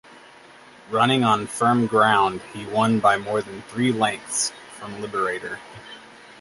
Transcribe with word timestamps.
Running 0.89 1.23
on 1.23 1.45
firm 1.45 1.85
ground 1.85 2.41
he 2.55 2.65
won 2.65 2.99
by 2.99 3.19
more 3.19 3.39
than 3.39 3.61
three 3.61 3.91
lengths 3.91 4.51
from 4.71 4.99
Liberator. 4.99 5.59